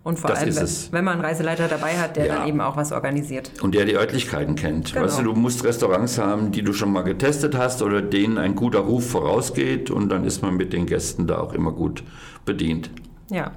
Und 0.03 0.19
vor 0.19 0.31
das 0.31 0.41
allem, 0.41 0.57
wenn, 0.57 0.93
wenn, 0.93 1.05
man 1.05 1.15
einen 1.15 1.25
Reiseleiter 1.25 1.69
dabei 1.69 1.99
hat, 1.99 2.17
der 2.17 2.27
ja. 2.27 2.37
dann 2.37 2.49
eben 2.49 2.61
auch 2.63 2.75
was 2.77 2.91
organisiert. 2.91 3.51
Und 3.63 3.75
der 3.75 3.85
die 3.85 3.97
Örtlichkeiten 3.97 4.55
kennt. 4.55 4.95
Genau. 4.95 5.05
Weißt 5.05 5.19
du, 5.19 5.25
du 5.25 5.35
musst 5.35 5.63
Restaurants 5.63 6.17
haben, 6.17 6.53
die 6.53 6.63
du 6.63 6.73
schon 6.73 6.91
mal 6.91 7.03
getestet 7.03 7.55
hast 7.55 7.83
oder 7.83 8.01
denen 8.01 8.39
ein 8.39 8.55
guter 8.55 8.81
Ruf 8.81 9.11
vorausgeht 9.11 9.91
und 9.91 10.09
dann 10.09 10.25
ist 10.25 10.41
man 10.43 10.57
mit 10.57 10.73
den 10.73 10.87
Gästen 10.87 11.27
da 11.27 11.39
auch 11.39 11.53
immer 11.53 11.73
gut 11.73 12.03
bedient. 12.47 12.91
Ja. 13.31 13.53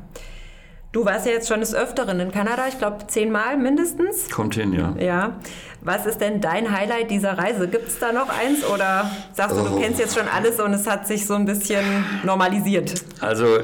Du 0.92 1.06
warst 1.06 1.26
ja 1.26 1.32
jetzt 1.32 1.48
schon 1.48 1.62
des 1.62 1.74
Öfteren 1.74 2.20
in 2.20 2.32
Kanada, 2.32 2.68
ich 2.68 2.78
glaube 2.78 3.08
zehnmal 3.08 3.58
mindestens. 3.58 4.30
Kommt 4.30 4.54
hin, 4.54 4.74
ja. 4.74 4.94
Ja. 5.00 5.40
Was 5.82 6.06
ist 6.06 6.20
denn 6.20 6.40
dein 6.40 6.72
Highlight 6.72 7.10
dieser 7.10 7.38
Reise? 7.38 7.68
Gibt 7.68 7.88
es 7.88 7.98
da 7.98 8.12
noch 8.12 8.30
eins 8.30 8.64
oder 8.64 9.10
sagst 9.34 9.58
du, 9.58 9.62
oh. 9.62 9.70
du 9.70 9.80
kennst 9.80 10.00
jetzt 10.00 10.16
schon 10.16 10.28
alles 10.28 10.60
und 10.60 10.72
es 10.74 10.86
hat 10.86 11.08
sich 11.08 11.26
so 11.26 11.34
ein 11.34 11.46
bisschen 11.46 11.84
normalisiert? 12.24 13.04
Also 13.22 13.58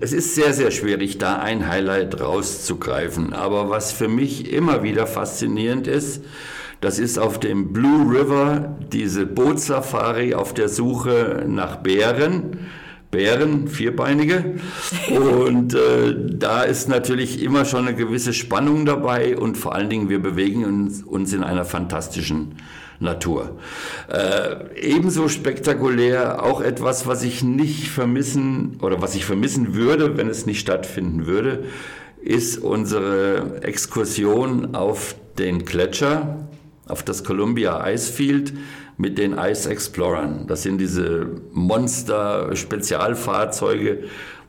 es 0.00 0.12
ist 0.12 0.34
sehr, 0.34 0.52
sehr 0.52 0.70
schwierig, 0.70 1.18
da 1.18 1.36
ein 1.36 1.68
Highlight 1.68 2.20
rauszugreifen. 2.20 3.32
Aber 3.32 3.70
was 3.70 3.92
für 3.92 4.08
mich 4.08 4.52
immer 4.52 4.82
wieder 4.82 5.06
faszinierend 5.06 5.86
ist, 5.86 6.22
das 6.80 6.98
ist 6.98 7.18
auf 7.18 7.38
dem 7.38 7.72
Blue 7.72 8.10
River 8.10 8.76
diese 8.92 9.26
Bootsafari 9.26 10.34
auf 10.34 10.54
der 10.54 10.68
Suche 10.68 11.44
nach 11.46 11.76
Bären. 11.76 12.66
Bären, 13.10 13.66
vierbeinige. 13.68 14.54
Und 15.10 15.74
äh, 15.74 16.14
da 16.16 16.62
ist 16.62 16.88
natürlich 16.88 17.42
immer 17.42 17.64
schon 17.64 17.88
eine 17.88 17.96
gewisse 17.96 18.32
Spannung 18.32 18.86
dabei 18.86 19.36
und 19.36 19.58
vor 19.58 19.74
allen 19.74 19.90
Dingen, 19.90 20.08
wir 20.08 20.22
bewegen 20.22 20.64
uns, 20.64 21.02
uns 21.02 21.32
in 21.32 21.42
einer 21.42 21.64
fantastischen 21.64 22.54
Natur. 23.00 23.58
Äh, 24.08 24.78
ebenso 24.78 25.28
spektakulär 25.28 26.42
auch 26.42 26.60
etwas, 26.60 27.06
was 27.06 27.22
ich 27.22 27.42
nicht 27.42 27.88
vermissen 27.88 28.78
oder 28.82 29.00
was 29.00 29.14
ich 29.14 29.24
vermissen 29.24 29.74
würde, 29.74 30.16
wenn 30.16 30.28
es 30.28 30.46
nicht 30.46 30.60
stattfinden 30.60 31.26
würde, 31.26 31.64
ist 32.22 32.58
unsere 32.58 33.62
Exkursion 33.62 34.74
auf 34.74 35.16
den 35.38 35.64
Gletscher, 35.64 36.46
auf 36.86 37.02
das 37.02 37.24
Columbia 37.24 37.86
Icefield 37.86 38.52
mit 39.00 39.16
den 39.16 39.38
Ice 39.38 39.70
Explorern. 39.70 40.44
Das 40.46 40.62
sind 40.62 40.76
diese 40.78 41.26
Monster-Spezialfahrzeuge, 41.52 44.00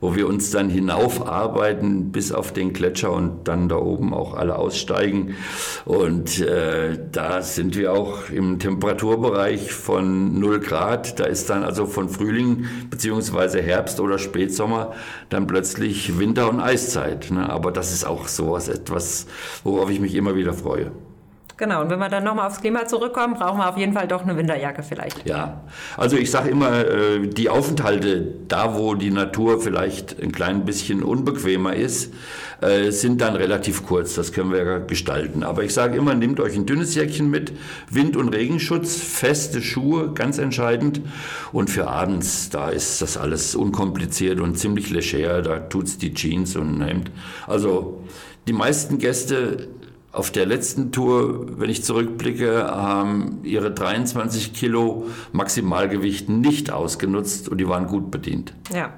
wo 0.02 0.14
wir 0.14 0.28
uns 0.28 0.50
dann 0.50 0.68
hinaufarbeiten 0.68 2.12
bis 2.12 2.32
auf 2.32 2.52
den 2.52 2.74
Gletscher 2.74 3.12
und 3.12 3.48
dann 3.48 3.70
da 3.70 3.76
oben 3.76 4.12
auch 4.12 4.34
alle 4.34 4.56
aussteigen. 4.56 5.36
Und 5.86 6.38
äh, 6.40 6.98
da 7.10 7.40
sind 7.40 7.78
wir 7.78 7.94
auch 7.94 8.28
im 8.28 8.58
Temperaturbereich 8.58 9.72
von 9.72 10.38
0 10.38 10.60
Grad. 10.60 11.18
Da 11.18 11.24
ist 11.24 11.48
dann 11.48 11.64
also 11.64 11.86
von 11.86 12.10
Frühling 12.10 12.66
beziehungsweise 12.90 13.62
Herbst 13.62 14.00
oder 14.00 14.18
Spätsommer 14.18 14.92
dann 15.30 15.46
plötzlich 15.46 16.18
Winter- 16.18 16.50
und 16.50 16.60
Eiszeit. 16.60 17.30
Ne? 17.30 17.48
Aber 17.48 17.72
das 17.72 17.94
ist 17.94 18.04
auch 18.04 18.28
sowas 18.28 18.68
etwas, 18.68 19.26
worauf 19.64 19.88
ich 19.88 20.00
mich 20.00 20.14
immer 20.14 20.36
wieder 20.36 20.52
freue. 20.52 20.92
Genau, 21.62 21.82
und 21.82 21.90
wenn 21.90 22.00
wir 22.00 22.08
dann 22.08 22.24
nochmal 22.24 22.48
aufs 22.48 22.60
Klima 22.60 22.86
zurückkommen, 22.86 23.34
brauchen 23.34 23.58
wir 23.58 23.68
auf 23.68 23.76
jeden 23.76 23.92
Fall 23.92 24.08
doch 24.08 24.22
eine 24.22 24.36
Winterjacke 24.36 24.82
vielleicht. 24.82 25.24
Ja, 25.24 25.60
also 25.96 26.16
ich 26.16 26.28
sage 26.28 26.50
immer, 26.50 26.84
äh, 26.84 27.28
die 27.28 27.48
Aufenthalte 27.48 28.34
da, 28.48 28.76
wo 28.76 28.96
die 28.96 29.12
Natur 29.12 29.60
vielleicht 29.60 30.20
ein 30.20 30.32
klein 30.32 30.64
bisschen 30.64 31.04
unbequemer 31.04 31.76
ist, 31.76 32.12
äh, 32.62 32.90
sind 32.90 33.20
dann 33.20 33.36
relativ 33.36 33.86
kurz. 33.86 34.16
Das 34.16 34.32
können 34.32 34.50
wir 34.50 34.80
gestalten. 34.80 35.44
Aber 35.44 35.62
ich 35.62 35.72
sage 35.72 35.96
immer, 35.96 36.14
nehmt 36.14 36.40
euch 36.40 36.56
ein 36.56 36.66
dünnes 36.66 36.96
Jäckchen 36.96 37.30
mit, 37.30 37.52
Wind- 37.88 38.16
und 38.16 38.30
Regenschutz, 38.30 38.96
feste 38.96 39.62
Schuhe, 39.62 40.14
ganz 40.14 40.38
entscheidend. 40.38 41.00
Und 41.52 41.70
für 41.70 41.86
abends, 41.86 42.50
da 42.50 42.70
ist 42.70 43.02
das 43.02 43.16
alles 43.16 43.54
unkompliziert 43.54 44.40
und 44.40 44.58
ziemlich 44.58 44.90
leger. 44.90 45.42
Da 45.42 45.60
tut 45.60 45.86
es 45.86 45.96
die 45.96 46.12
Jeans 46.12 46.56
und 46.56 46.80
ein 46.80 46.88
Hemd. 46.88 47.12
Also 47.46 48.02
die 48.48 48.52
meisten 48.52 48.98
Gäste 48.98 49.68
auf 50.12 50.30
der 50.30 50.46
letzten 50.46 50.92
Tour, 50.92 51.58
wenn 51.58 51.70
ich 51.70 51.82
zurückblicke, 51.82 52.66
haben 52.66 53.40
ihre 53.44 53.70
23 53.70 54.52
Kilo 54.52 55.06
Maximalgewicht 55.32 56.28
nicht 56.28 56.70
ausgenutzt 56.70 57.48
und 57.48 57.58
die 57.58 57.68
waren 57.68 57.86
gut 57.86 58.10
bedient. 58.10 58.54
Ja. 58.74 58.92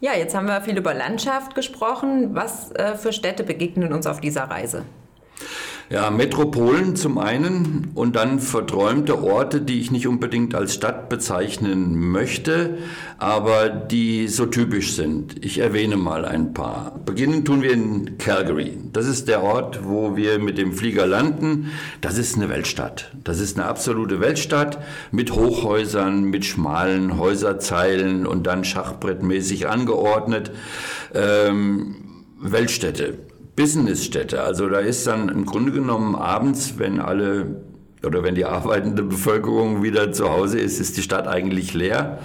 Ja, 0.00 0.14
jetzt 0.14 0.34
haben 0.34 0.46
wir 0.46 0.60
viel 0.62 0.76
über 0.76 0.94
Landschaft 0.94 1.54
gesprochen. 1.54 2.34
Was 2.34 2.72
äh, 2.72 2.96
für 2.96 3.12
Städte 3.12 3.44
begegnen 3.44 3.92
uns 3.92 4.06
auf 4.06 4.20
dieser 4.20 4.44
Reise? 4.44 4.84
Ja, 5.92 6.10
Metropolen 6.10 6.96
zum 6.96 7.18
einen 7.18 7.90
und 7.94 8.16
dann 8.16 8.40
verträumte 8.40 9.22
Orte, 9.22 9.60
die 9.60 9.78
ich 9.78 9.90
nicht 9.90 10.06
unbedingt 10.06 10.54
als 10.54 10.72
Stadt 10.72 11.10
bezeichnen 11.10 12.10
möchte, 12.10 12.78
aber 13.18 13.68
die 13.68 14.26
so 14.28 14.46
typisch 14.46 14.94
sind. 14.94 15.44
Ich 15.44 15.58
erwähne 15.58 15.98
mal 15.98 16.24
ein 16.24 16.54
paar. 16.54 16.98
Beginnen 17.04 17.44
tun 17.44 17.60
wir 17.60 17.72
in 17.72 18.16
Calgary. 18.16 18.78
Das 18.94 19.06
ist 19.06 19.28
der 19.28 19.42
Ort, 19.42 19.80
wo 19.84 20.16
wir 20.16 20.38
mit 20.38 20.56
dem 20.56 20.72
Flieger 20.72 21.06
landen. 21.06 21.72
Das 22.00 22.16
ist 22.16 22.36
eine 22.36 22.48
Weltstadt. 22.48 23.12
Das 23.22 23.38
ist 23.38 23.58
eine 23.58 23.66
absolute 23.66 24.18
Weltstadt 24.18 24.78
mit 25.10 25.32
Hochhäusern, 25.32 26.24
mit 26.24 26.46
schmalen 26.46 27.18
Häuserzeilen 27.18 28.26
und 28.26 28.46
dann 28.46 28.64
schachbrettmäßig 28.64 29.68
angeordnet. 29.68 30.52
Ähm, 31.12 31.96
Weltstädte. 32.40 33.18
Businessstädte. 33.62 34.42
Also 34.42 34.68
da 34.68 34.80
ist 34.80 35.06
dann 35.06 35.28
im 35.28 35.46
Grunde 35.46 35.70
genommen 35.70 36.16
abends, 36.16 36.74
wenn 36.78 36.98
alle 36.98 37.62
oder 38.04 38.24
wenn 38.24 38.34
die 38.34 38.44
arbeitende 38.44 39.04
Bevölkerung 39.04 39.84
wieder 39.84 40.10
zu 40.10 40.28
Hause 40.28 40.58
ist, 40.58 40.80
ist 40.80 40.96
die 40.96 41.02
Stadt 41.02 41.28
eigentlich 41.28 41.72
leer. 41.72 42.18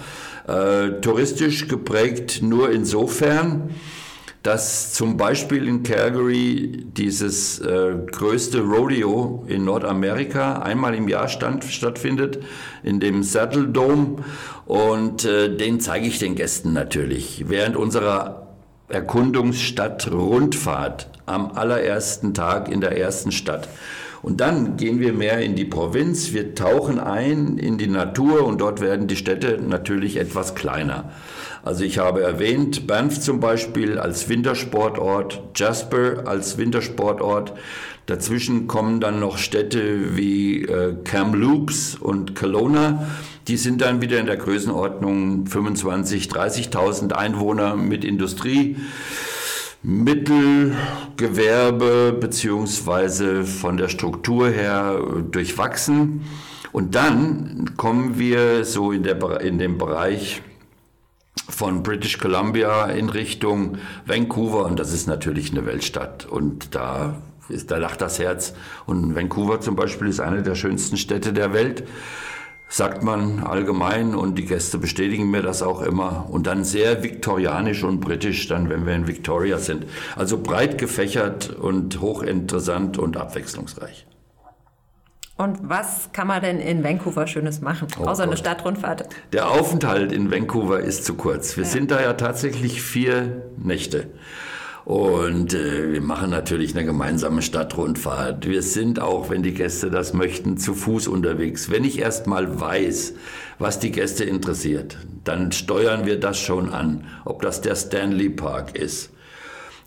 Äh, 0.47 0.99
touristisch 1.01 1.67
geprägt 1.67 2.39
nur 2.41 2.71
insofern, 2.71 3.69
dass 4.41 4.93
zum 4.93 5.15
Beispiel 5.15 5.67
in 5.67 5.83
Calgary 5.83 6.85
dieses 6.97 7.59
äh, 7.59 7.93
größte 8.11 8.61
Rodeo 8.61 9.45
in 9.47 9.63
Nordamerika 9.63 10.63
einmal 10.63 10.95
im 10.95 11.07
Jahr 11.07 11.27
stand, 11.27 11.65
stattfindet, 11.65 12.39
in 12.81 12.99
dem 12.99 13.21
Saddle 13.21 13.67
Dome. 13.67 14.23
Und 14.65 15.23
äh, 15.23 15.55
den 15.55 15.81
zeige 15.81 16.07
ich 16.07 16.17
den 16.17 16.33
Gästen 16.33 16.73
natürlich. 16.73 17.45
Während 17.47 17.75
unserer 17.75 18.47
Erkundungsstadt 18.89 20.11
Rundfahrt 20.11 21.11
am 21.27 21.51
allerersten 21.51 22.33
Tag 22.33 22.69
in 22.69 22.81
der 22.81 22.97
ersten 22.97 23.31
Stadt. 23.31 23.69
Und 24.23 24.41
dann 24.41 24.77
gehen 24.77 24.99
wir 24.99 25.13
mehr 25.13 25.39
in 25.39 25.55
die 25.55 25.65
Provinz, 25.65 26.33
wir 26.33 26.55
tauchen 26.55 26.99
ein 26.99 27.57
in 27.57 27.77
die 27.77 27.87
Natur 27.87 28.45
und 28.45 28.59
dort 28.59 28.81
werden 28.81 29.07
die 29.07 29.15
Städte 29.15 29.59
natürlich 29.61 30.17
etwas 30.17 30.55
kleiner. 30.55 31.11
Also 31.63 31.83
ich 31.83 31.99
habe 31.99 32.23
erwähnt, 32.23 32.87
Banff 32.87 33.19
zum 33.19 33.39
Beispiel 33.39 33.99
als 33.99 34.27
Wintersportort, 34.27 35.41
Jasper 35.55 36.23
als 36.25 36.57
Wintersportort. 36.57 37.53
Dazwischen 38.05 38.67
kommen 38.67 39.01
dann 39.01 39.19
noch 39.19 39.37
Städte 39.37 40.15
wie 40.15 40.63
äh, 40.63 40.95
Kamloops 41.03 41.95
und 41.95 42.35
Kelowna. 42.35 43.05
Die 43.47 43.57
sind 43.57 43.81
dann 43.81 44.01
wieder 44.01 44.19
in 44.19 44.25
der 44.25 44.37
Größenordnung 44.37 45.45
25, 45.45 46.27
30.000 46.27 47.11
Einwohner 47.11 47.75
mit 47.75 48.05
Industrie. 48.05 48.77
Mittelgewerbe 49.83 52.17
beziehungsweise 52.19 53.45
von 53.45 53.77
der 53.77 53.89
Struktur 53.89 54.49
her 54.49 54.99
durchwachsen. 55.31 56.23
Und 56.71 56.95
dann 56.95 57.73
kommen 57.77 58.19
wir 58.19 58.65
so 58.65 58.91
in, 58.91 59.03
der, 59.03 59.41
in 59.41 59.57
dem 59.57 59.77
Bereich 59.77 60.41
von 61.49 61.83
British 61.83 62.17
Columbia 62.17 62.87
in 62.87 63.09
Richtung 63.09 63.77
Vancouver. 64.05 64.65
Und 64.65 64.79
das 64.79 64.93
ist 64.93 65.07
natürlich 65.07 65.51
eine 65.51 65.65
Weltstadt. 65.65 66.25
Und 66.25 66.75
da 66.75 67.15
ist, 67.49 67.71
da 67.71 67.77
lacht 67.77 68.01
das 68.01 68.19
Herz. 68.19 68.53
Und 68.85 69.15
Vancouver 69.15 69.61
zum 69.61 69.75
Beispiel 69.75 70.07
ist 70.07 70.19
eine 70.19 70.43
der 70.43 70.55
schönsten 70.55 70.97
Städte 70.97 71.33
der 71.33 71.53
Welt 71.53 71.83
sagt 72.69 73.01
man 73.03 73.43
allgemein 73.43 74.13
und 74.13 74.35
die 74.37 74.45
Gäste 74.45 74.77
bestätigen 74.77 75.29
mir 75.29 75.41
das 75.41 75.61
auch 75.61 75.81
immer. 75.81 76.27
Und 76.29 76.47
dann 76.47 76.63
sehr 76.63 77.03
viktorianisch 77.03 77.83
und 77.83 77.99
britisch, 77.99 78.47
dann 78.47 78.69
wenn 78.69 78.85
wir 78.85 78.93
in 78.93 79.07
Victoria 79.07 79.57
sind. 79.57 79.85
Also 80.15 80.37
breit 80.37 80.77
gefächert 80.77 81.49
und 81.49 82.01
hochinteressant 82.01 82.97
und 82.97 83.17
abwechslungsreich. 83.17 84.05
Und 85.37 85.59
was 85.61 86.09
kann 86.13 86.27
man 86.27 86.41
denn 86.41 86.59
in 86.59 86.83
Vancouver 86.83 87.27
Schönes 87.27 87.61
machen, 87.61 87.87
oh 87.99 88.05
außer 88.05 88.23
Gott. 88.23 88.27
eine 88.27 88.37
Stadtrundfahrt? 88.37 89.07
Der 89.33 89.49
Aufenthalt 89.49 90.11
in 90.11 90.31
Vancouver 90.31 90.79
ist 90.79 91.05
zu 91.05 91.13
kurz. 91.13 91.55
Wir 91.57 91.63
ja. 91.63 91.69
sind 91.69 91.91
da 91.91 92.01
ja 92.01 92.13
tatsächlich 92.13 92.81
vier 92.81 93.43
Nächte. 93.55 94.07
Und 94.87 95.53
äh, 95.53 95.91
wir 95.91 96.01
machen 96.01 96.29
natürlich 96.29 96.73
eine 96.73 96.85
gemeinsame 96.85 97.41
Stadtrundfahrt. 97.41 98.47
Wir 98.47 98.61
sind 98.61 99.01
auch, 99.01 99.29
wenn 99.29 99.43
die 99.43 99.53
Gäste 99.53 99.91
das 99.91 100.13
möchten, 100.13 100.55
zu 100.55 100.73
Fuß 100.73 101.09
unterwegs. 101.09 101.69
Wenn 101.69 101.83
ich 101.83 101.99
erst 101.99 102.25
mal 102.25 102.61
weiß, 102.61 103.13
was 103.59 103.79
die 103.79 103.91
Gäste 103.91 104.23
interessiert, 104.23 104.97
dann 105.25 105.51
steuern 105.51 106.05
wir 106.05 106.21
das 106.21 106.39
schon 106.39 106.69
an. 106.69 107.03
Ob 107.25 107.41
das 107.41 107.59
der 107.59 107.75
Stanley 107.75 108.29
Park 108.29 108.77
ist, 108.77 109.09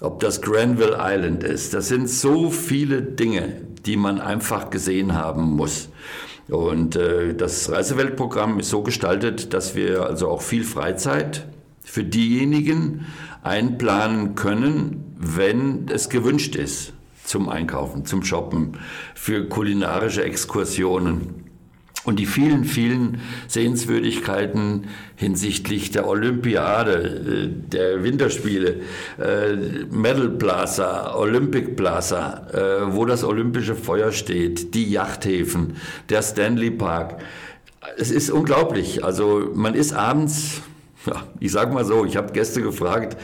ob 0.03 0.21
das 0.21 0.43
Granville 0.43 0.99
Island 1.01 1.45
ist. 1.45 1.73
Das 1.73 1.89
sind 1.89 2.07
so 2.07 2.51
viele 2.51 3.01
Dinge, 3.01 3.63
die 3.87 3.97
man 3.97 4.21
einfach 4.21 4.69
gesehen 4.69 5.15
haben 5.15 5.45
muss. 5.45 5.89
Und 6.51 6.97
äh, 6.97 7.35
das 7.35 7.73
Reiseweltprogramm 7.73 8.61
ist 8.61 8.69
so 8.69 8.83
gestaltet, 8.83 9.55
dass 9.55 9.75
wir 9.75 10.05
also 10.05 10.29
auch 10.29 10.43
viel 10.43 10.65
Freizeit 10.65 11.47
für 11.85 12.05
diejenigen 12.05 13.07
einplanen 13.43 14.35
können, 14.35 15.15
wenn 15.19 15.89
es 15.89 16.09
gewünscht 16.09 16.57
ist 16.57 16.93
zum 17.25 17.49
Einkaufen, 17.49 18.05
zum 18.05 18.25
Shoppen, 18.25 18.79
für 19.15 19.49
kulinarische 19.49 20.25
Exkursionen. 20.25 21.51
Und 22.05 22.19
die 22.19 22.25
vielen, 22.25 22.65
vielen 22.65 23.21
Sehenswürdigkeiten 23.47 24.87
hinsichtlich 25.17 25.91
der 25.91 26.09
Olympiade, 26.09 26.93
äh, 26.93 27.69
der 27.69 28.03
Winterspiele, 28.03 28.81
äh, 29.19 29.55
Medal 29.91 30.31
Plaza, 30.31 31.15
Olympic 31.15 31.77
Plaza, 31.77 32.47
äh, 32.53 32.95
wo 32.95 33.05
das 33.05 33.23
olympische 33.23 33.75
Feuer 33.75 34.13
steht, 34.13 34.75
die 34.75 34.91
Yachthäfen, 34.91 35.77
der 36.09 36.23
Stanley 36.23 36.71
Park. 36.71 37.19
Es 37.99 38.11
ist 38.11 38.31
unglaublich. 38.31 39.05
Also 39.05 39.51
man 39.55 39.75
ist 39.75 39.93
abends 39.93 40.63
ja, 41.07 41.23
ich 41.39 41.53
sag 41.53 41.73
mal 41.73 41.85
so, 41.85 42.05
ich 42.05 42.17
habe 42.17 42.33
Gäste 42.33 42.63
gefragt, 42.63 43.17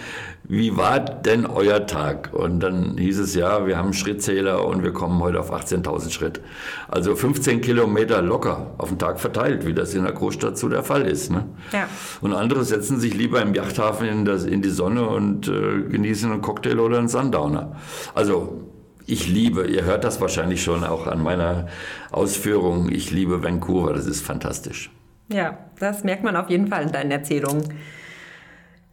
wie 0.48 0.76
war 0.76 1.00
denn 1.00 1.44
euer 1.44 1.86
Tag? 1.86 2.30
Und 2.32 2.60
dann 2.60 2.96
hieß 2.98 3.18
es 3.18 3.34
ja, 3.34 3.66
wir 3.66 3.76
haben 3.76 3.86
einen 3.86 3.94
Schrittzähler 3.94 4.64
und 4.64 4.82
wir 4.82 4.92
kommen 4.92 5.20
heute 5.20 5.40
auf 5.40 5.52
18.000 5.52 6.10
Schritt. 6.10 6.40
Also 6.88 7.16
15 7.16 7.60
Kilometer 7.60 8.22
locker 8.22 8.74
auf 8.78 8.88
den 8.88 8.98
Tag 8.98 9.18
verteilt, 9.18 9.66
wie 9.66 9.74
das 9.74 9.94
in 9.94 10.04
der 10.04 10.12
Großstadt 10.12 10.56
so 10.56 10.68
der 10.68 10.84
Fall 10.84 11.02
ist. 11.02 11.30
Ne? 11.30 11.46
Ja. 11.72 11.88
Und 12.20 12.32
andere 12.32 12.64
setzen 12.64 13.00
sich 13.00 13.14
lieber 13.14 13.42
im 13.42 13.54
Yachthafen 13.54 14.06
in, 14.06 14.24
das, 14.24 14.44
in 14.44 14.62
die 14.62 14.70
Sonne 14.70 15.08
und 15.08 15.48
äh, 15.48 15.82
genießen 15.82 16.30
einen 16.30 16.42
Cocktail 16.42 16.78
oder 16.78 16.98
einen 16.98 17.08
Sundowner. 17.08 17.76
Also 18.14 18.62
ich 19.04 19.28
liebe, 19.28 19.66
ihr 19.66 19.84
hört 19.84 20.04
das 20.04 20.20
wahrscheinlich 20.20 20.62
schon 20.62 20.84
auch 20.84 21.06
an 21.06 21.22
meiner 21.22 21.66
Ausführung, 22.10 22.90
ich 22.90 23.10
liebe 23.10 23.42
Vancouver, 23.42 23.92
das 23.92 24.06
ist 24.06 24.24
fantastisch. 24.24 24.90
Ja, 25.28 25.58
das 25.78 26.04
merkt 26.04 26.24
man 26.24 26.36
auf 26.36 26.50
jeden 26.50 26.68
Fall 26.68 26.84
in 26.84 26.92
deinen 26.92 27.10
Erzählungen. 27.10 27.64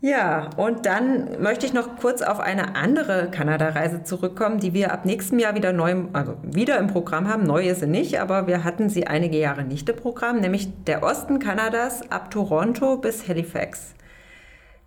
Ja, 0.05 0.49
und 0.57 0.85
dann 0.85 1.41
möchte 1.41 1.65
ich 1.65 1.71
noch 1.71 1.95
kurz 1.95 2.21
auf 2.21 2.41
eine 2.41 2.75
andere 2.75 3.31
Kanada-Reise 3.31 4.03
zurückkommen, 4.03 4.59
die 4.59 4.73
wir 4.73 4.91
ab 4.91 5.05
nächstem 5.05 5.39
Jahr 5.39 5.55
wieder 5.55 5.71
neu, 5.71 5.95
also 6.11 6.35
wieder 6.43 6.77
im 6.77 6.87
Programm 6.87 7.29
haben. 7.29 7.43
Neu 7.43 7.69
ist 7.69 7.79
sie 7.79 7.87
nicht, 7.87 8.19
aber 8.19 8.45
wir 8.45 8.65
hatten 8.65 8.89
sie 8.89 9.07
einige 9.07 9.37
Jahre 9.39 9.63
nicht 9.63 9.87
im 9.87 9.95
Programm, 9.95 10.41
nämlich 10.41 10.67
der 10.87 11.03
Osten 11.03 11.39
Kanadas 11.39 12.11
ab 12.11 12.31
Toronto 12.31 12.97
bis 12.97 13.29
Halifax. 13.29 13.93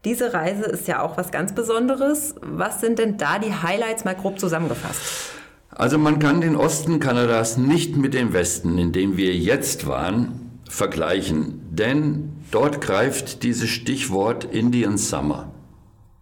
Diese 0.05 0.35
Reise 0.35 0.65
ist 0.67 0.87
ja 0.87 1.01
auch 1.01 1.17
was 1.17 1.31
ganz 1.31 1.55
Besonderes. 1.55 2.35
Was 2.43 2.83
sind 2.83 2.99
denn 2.99 3.17
da 3.17 3.39
die 3.39 3.55
Highlights 3.55 4.05
mal 4.05 4.15
grob 4.15 4.39
zusammengefasst? 4.39 5.33
Also 5.71 5.97
man 5.97 6.19
kann 6.19 6.43
den 6.43 6.57
Osten 6.57 7.01
Kanadas 7.01 7.57
nicht 7.57 7.97
mit 7.97 8.13
dem 8.13 8.35
Westen, 8.35 8.77
in 8.77 8.93
dem 8.93 9.17
wir 9.17 9.35
jetzt 9.35 9.87
waren, 9.87 10.46
vergleichen, 10.69 11.61
denn 11.71 12.33
dort 12.51 12.81
greift 12.81 13.43
dieses 13.43 13.69
Stichwort 13.69 14.45
Indian 14.45 14.99
Summer 14.99 15.53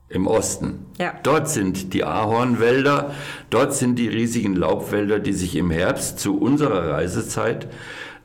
im 0.09 0.27
Osten. 0.27 0.87
Ja. 0.99 1.15
Dort 1.23 1.49
sind 1.49 1.93
die 1.93 2.05
Ahornwälder, 2.05 3.15
dort 3.51 3.75
sind 3.75 3.99
die 3.99 4.09
riesigen 4.09 4.55
Laubwälder, 4.55 5.19
die 5.19 5.33
sich 5.33 5.57
im 5.57 5.71
Herbst 5.71 6.21
zu 6.21 6.39
unserer 6.39 6.91
Reisezeit 6.91 7.69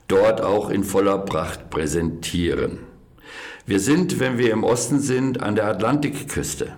dort 0.08 0.42
auch 0.42 0.70
in 0.70 0.84
voller 0.84 1.20
Pracht 1.20 1.70
präsentieren. 1.70 2.80
Wir 3.66 3.80
sind, 3.80 4.20
wenn 4.20 4.38
wir 4.38 4.52
im 4.52 4.64
Osten 4.64 5.00
sind, 5.00 5.42
an 5.42 5.56
der 5.56 5.68
Atlantikküste. 5.68 6.74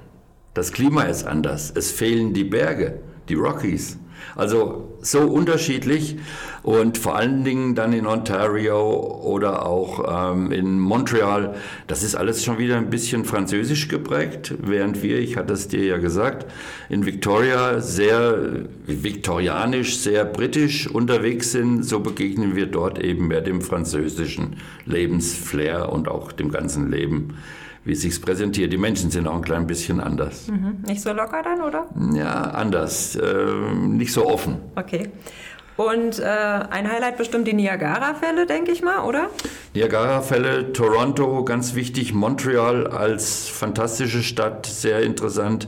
Das 0.54 0.74
Klima 0.74 1.04
ist 1.04 1.26
anders. 1.26 1.72
Es 1.74 1.92
fehlen 1.92 2.34
die 2.34 2.44
Berge, 2.44 3.00
die 3.30 3.36
Rockies. 3.36 3.98
Also 4.36 4.98
so 5.02 5.22
unterschiedlich 5.22 6.18
und 6.64 6.98
vor 6.98 7.16
allen 7.16 7.44
Dingen 7.44 7.76
dann 7.76 7.92
in 7.92 8.06
Ontario 8.06 9.22
oder 9.24 9.66
auch 9.66 10.34
ähm, 10.34 10.52
in 10.52 10.80
Montreal, 10.80 11.56
das 11.88 12.04
ist 12.04 12.16
alles 12.16 12.44
schon 12.44 12.60
wieder 12.60 12.78
ein 12.78 12.90
bisschen 12.90 13.26
französisch 13.26 13.88
geprägt, 13.88 14.54
während 14.60 15.02
wir, 15.02 15.20
ich 15.20 15.38
hatte 15.38 15.54
es 15.54 15.68
dir 15.68 15.84
ja 15.84 15.98
gesagt, 15.98 16.46
in 16.90 17.06
Victoria 17.06 17.82
sehr 17.82 18.38
viktorianisch, 18.86 19.98
sehr 19.98 20.26
britisch 20.26 20.88
unterwegs 20.88 21.52
sind, 21.52 21.84
so 21.84 22.00
begegnen 22.00 22.56
wir 22.56 22.68
dort 22.68 23.00
eben 23.00 23.28
mehr 23.28 23.42
dem 23.42 23.62
französischen 23.62 24.58
Lebensflair 24.86 25.92
und 25.92 26.08
auch 26.08 26.32
dem 26.32 26.52
ganzen 26.52 26.92
Leben 26.92 27.36
wie 27.84 27.94
es 27.94 28.02
sich 28.02 28.22
präsentiert. 28.22 28.72
Die 28.72 28.78
Menschen 28.78 29.12
sind 29.12 29.28
auch 29.28 29.36
ein 29.36 29.42
klein 29.42 29.68
bisschen 29.68 30.00
anders. 30.00 30.48
Mhm. 30.48 30.84
Nicht 30.86 31.02
so 31.02 31.12
locker 31.14 31.42
dann, 31.44 31.62
oder? 31.62 31.88
Ja, 32.14 32.42
anders. 32.52 33.16
Äh, 33.16 33.46
nicht 33.76 34.14
so 34.14 34.28
offen. 34.28 34.58
Okay. 34.76 35.10
Und 35.78 36.20
äh, 36.20 36.24
ein 36.24 36.92
Highlight 36.92 37.18
bestimmt 37.18 37.48
die 37.48 37.54
Niagara-Fälle, 37.54 38.46
denke 38.46 38.72
ich 38.72 38.84
mal, 38.84 39.04
oder? 39.04 39.30
Niagara-Fälle, 39.74 40.74
Toronto, 40.74 41.44
ganz 41.44 41.74
wichtig, 41.74 42.14
Montreal 42.14 42.88
als 42.88 43.48
fantastische 43.48 44.22
Stadt, 44.22 44.68
sehr 44.68 45.02
interessant. 45.02 45.68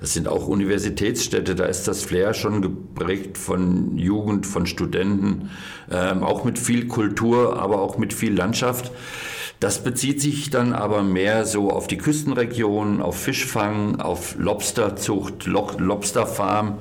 Es 0.00 0.14
sind 0.14 0.28
auch 0.28 0.46
Universitätsstädte, 0.46 1.56
da 1.56 1.64
ist 1.64 1.88
das 1.88 2.04
Flair 2.04 2.34
schon 2.34 2.62
geprägt 2.62 3.36
von 3.36 3.98
Jugend, 3.98 4.46
von 4.46 4.66
Studenten, 4.66 5.50
ähm, 5.90 6.22
auch 6.22 6.44
mit 6.44 6.56
viel 6.58 6.86
Kultur, 6.86 7.58
aber 7.60 7.80
auch 7.80 7.98
mit 7.98 8.12
viel 8.12 8.34
Landschaft. 8.34 8.92
Das 9.60 9.82
bezieht 9.82 10.20
sich 10.20 10.50
dann 10.50 10.72
aber 10.72 11.02
mehr 11.02 11.44
so 11.44 11.70
auf 11.70 11.88
die 11.88 11.98
Küstenregion, 11.98 13.02
auf 13.02 13.20
Fischfang, 13.20 14.00
auf 14.00 14.36
Lobsterzucht, 14.38 15.46
Lobsterfarm. 15.46 16.78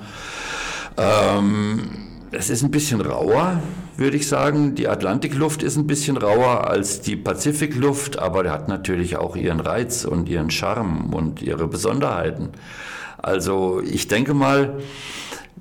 Ähm, 0.95 1.89
es 2.31 2.51
ist 2.51 2.61
ein 2.61 2.69
bisschen 2.69 3.01
rauer, 3.01 3.61
würde 3.95 4.17
ich 4.17 4.27
sagen. 4.27 4.75
Die 4.75 4.87
Atlantikluft 4.87 5.63
ist 5.63 5.75
ein 5.75 5.87
bisschen 5.87 6.17
rauer 6.17 6.67
als 6.67 7.01
die 7.01 7.15
Pazifikluft, 7.15 8.19
aber 8.19 8.43
der 8.43 8.51
hat 8.51 8.67
natürlich 8.67 9.17
auch 9.17 9.35
ihren 9.35 9.59
Reiz 9.59 10.05
und 10.05 10.29
ihren 10.29 10.51
Charme 10.51 11.13
und 11.13 11.41
ihre 11.41 11.67
Besonderheiten. 11.67 12.49
Also 13.17 13.81
ich 13.83 14.07
denke 14.07 14.35
mal, 14.35 14.77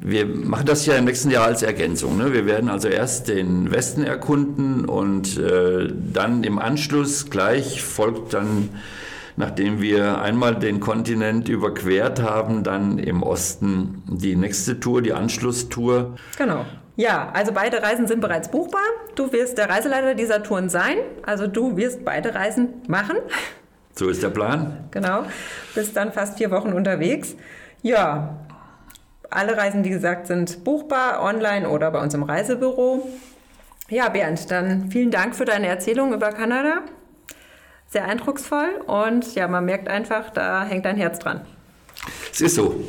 wir 0.00 0.26
machen 0.26 0.66
das 0.66 0.86
ja 0.86 0.94
im 0.94 1.04
nächsten 1.04 1.30
Jahr 1.30 1.46
als 1.46 1.62
Ergänzung. 1.62 2.16
Ne? 2.16 2.32
Wir 2.32 2.46
werden 2.46 2.68
also 2.68 2.88
erst 2.88 3.28
den 3.28 3.70
Westen 3.70 4.04
erkunden 4.04 4.84
und 4.84 5.38
äh, 5.38 5.88
dann 6.12 6.44
im 6.44 6.58
Anschluss 6.58 7.30
gleich 7.30 7.82
folgt 7.82 8.34
dann, 8.34 8.68
nachdem 9.36 9.80
wir 9.80 10.20
einmal 10.20 10.54
den 10.56 10.80
Kontinent 10.80 11.48
überquert 11.48 12.22
haben, 12.22 12.62
dann 12.62 12.98
im 12.98 13.22
Osten 13.22 14.02
die 14.06 14.36
nächste 14.36 14.80
Tour, 14.80 15.02
die 15.02 15.12
Anschlusstour. 15.12 16.16
Genau. 16.38 16.64
Ja, 16.96 17.30
also 17.34 17.52
beide 17.52 17.82
Reisen 17.82 18.06
sind 18.06 18.20
bereits 18.20 18.50
buchbar. 18.50 18.80
Du 19.14 19.30
wirst 19.32 19.58
der 19.58 19.68
Reiseleiter 19.68 20.14
dieser 20.14 20.42
Touren 20.42 20.70
sein. 20.70 20.96
Also 21.24 21.46
du 21.46 21.76
wirst 21.76 22.04
beide 22.04 22.34
Reisen 22.34 22.68
machen. 22.88 23.16
So 23.94 24.08
ist 24.08 24.22
der 24.22 24.30
Plan. 24.30 24.88
Genau. 24.90 25.24
Bist 25.74 25.96
dann 25.96 26.12
fast 26.12 26.38
vier 26.38 26.50
Wochen 26.50 26.72
unterwegs. 26.72 27.34
Ja, 27.82 28.45
alle 29.36 29.56
Reisen, 29.56 29.84
wie 29.84 29.90
gesagt, 29.90 30.26
sind 30.26 30.64
buchbar 30.64 31.22
online 31.22 31.68
oder 31.68 31.90
bei 31.90 32.00
uns 32.00 32.14
im 32.14 32.22
Reisebüro. 32.22 33.08
Ja, 33.88 34.08
Bernd, 34.08 34.50
dann 34.50 34.90
vielen 34.90 35.10
Dank 35.10 35.36
für 35.36 35.44
deine 35.44 35.68
Erzählung 35.68 36.12
über 36.12 36.32
Kanada. 36.32 36.80
Sehr 37.88 38.06
eindrucksvoll 38.06 38.80
und 38.86 39.34
ja, 39.36 39.46
man 39.46 39.64
merkt 39.64 39.88
einfach, 39.88 40.30
da 40.30 40.64
hängt 40.64 40.84
dein 40.84 40.96
Herz 40.96 41.20
dran. 41.20 41.42
Es 42.32 42.40
ist 42.40 42.56
so. 42.56 42.82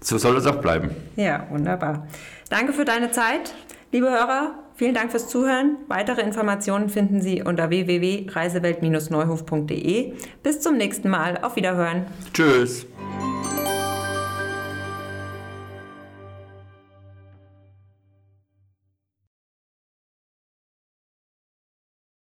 So 0.00 0.18
soll 0.18 0.36
es 0.38 0.46
auch 0.46 0.56
bleiben. 0.56 0.90
Ja, 1.16 1.46
wunderbar. 1.50 2.08
Danke 2.48 2.72
für 2.72 2.84
deine 2.84 3.10
Zeit. 3.10 3.52
Liebe 3.92 4.08
Hörer, 4.10 4.54
vielen 4.76 4.94
Dank 4.94 5.10
fürs 5.10 5.26
Zuhören. 5.28 5.76
Weitere 5.88 6.22
Informationen 6.22 6.88
finden 6.88 7.20
Sie 7.20 7.42
unter 7.42 7.68
www.reisewelt-neuhof.de. 7.70 10.14
Bis 10.42 10.60
zum 10.60 10.78
nächsten 10.78 11.10
Mal. 11.10 11.38
Auf 11.42 11.56
Wiederhören. 11.56 12.06
Tschüss. 12.32 12.86